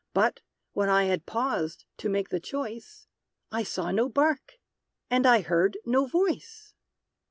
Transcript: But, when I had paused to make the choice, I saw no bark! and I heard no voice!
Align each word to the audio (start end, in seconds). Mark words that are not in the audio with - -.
But, 0.15 0.39
when 0.73 0.89
I 0.89 1.03
had 1.03 1.27
paused 1.27 1.85
to 1.97 2.09
make 2.09 2.29
the 2.29 2.39
choice, 2.39 3.05
I 3.51 3.61
saw 3.61 3.91
no 3.91 4.09
bark! 4.09 4.53
and 5.11 5.27
I 5.27 5.41
heard 5.41 5.77
no 5.85 6.07
voice! 6.07 6.73